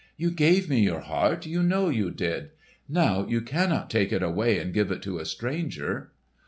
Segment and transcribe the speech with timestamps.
[0.17, 2.49] "You gave me your heart—you know you did!
[2.89, 6.11] Now you cannot take it away and give it to a stranger!"